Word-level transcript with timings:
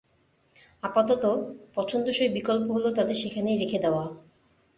আপাতত, 0.83 1.23
পছন্দসই 1.75 2.29
বিকল্প 2.29 2.67
হল 2.71 2.85
তাদের 2.93 3.15
সেখানেই 3.15 3.59
রেখে 3.59 3.79
দেওয়া। 3.79 4.05